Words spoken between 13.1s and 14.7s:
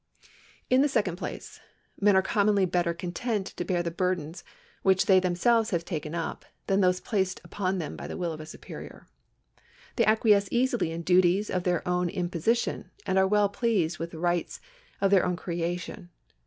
are well pleased with rights